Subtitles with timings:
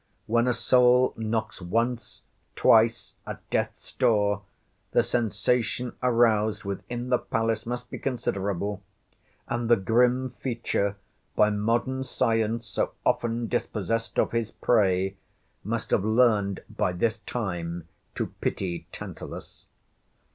[0.25, 2.23] When a soul knocks once,
[2.55, 4.41] twice, at death's door,
[4.93, 8.81] the sensation aroused within the palace must be considerable;
[9.47, 10.95] and the grim Feature,
[11.35, 15.17] by modern science so often dispossessed of his prey,
[15.63, 19.65] must have learned by this time to pity Tantalus.